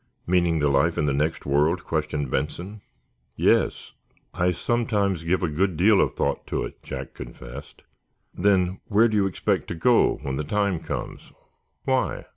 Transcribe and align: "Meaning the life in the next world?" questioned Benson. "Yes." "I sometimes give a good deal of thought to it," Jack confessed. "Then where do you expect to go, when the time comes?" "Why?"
"Meaning 0.25 0.57
the 0.57 0.67
life 0.67 0.97
in 0.97 1.05
the 1.05 1.13
next 1.13 1.45
world?" 1.45 1.83
questioned 1.83 2.31
Benson. 2.31 2.81
"Yes." 3.35 3.91
"I 4.33 4.51
sometimes 4.51 5.23
give 5.23 5.43
a 5.43 5.47
good 5.47 5.77
deal 5.77 6.01
of 6.01 6.15
thought 6.15 6.47
to 6.47 6.63
it," 6.63 6.81
Jack 6.81 7.13
confessed. 7.13 7.83
"Then 8.33 8.79
where 8.87 9.07
do 9.07 9.15
you 9.15 9.27
expect 9.27 9.67
to 9.67 9.75
go, 9.75 10.15
when 10.23 10.37
the 10.37 10.43
time 10.43 10.79
comes?" 10.79 11.31
"Why?" 11.85 12.25